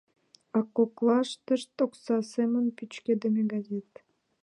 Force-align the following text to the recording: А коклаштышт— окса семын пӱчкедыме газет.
А 0.57 0.59
коклаштышт— 0.75 1.77
окса 1.85 2.17
семын 2.33 2.65
пӱчкедыме 2.77 3.43
газет. 3.53 3.91